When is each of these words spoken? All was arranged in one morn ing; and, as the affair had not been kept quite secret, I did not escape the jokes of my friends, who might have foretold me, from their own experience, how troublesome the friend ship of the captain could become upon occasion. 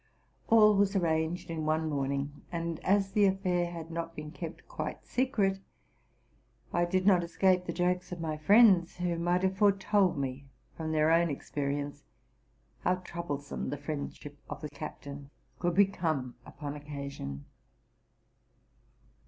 All 0.47 0.73
was 0.73 0.95
arranged 0.95 1.51
in 1.51 1.63
one 1.67 1.87
morn 1.87 2.11
ing; 2.11 2.41
and, 2.51 2.79
as 2.79 3.11
the 3.11 3.25
affair 3.25 3.69
had 3.71 3.91
not 3.91 4.15
been 4.15 4.31
kept 4.31 4.67
quite 4.67 5.05
secret, 5.05 5.59
I 6.73 6.85
did 6.85 7.05
not 7.05 7.23
escape 7.23 7.65
the 7.65 7.71
jokes 7.71 8.11
of 8.11 8.19
my 8.19 8.35
friends, 8.35 8.95
who 8.95 9.19
might 9.19 9.43
have 9.43 9.57
foretold 9.59 10.17
me, 10.17 10.47
from 10.75 10.91
their 10.91 11.11
own 11.11 11.29
experience, 11.29 12.01
how 12.79 12.95
troublesome 12.95 13.69
the 13.69 13.77
friend 13.77 14.11
ship 14.11 14.39
of 14.49 14.61
the 14.61 14.69
captain 14.71 15.29
could 15.59 15.75
become 15.75 16.33
upon 16.47 16.73
occasion. 16.75 17.45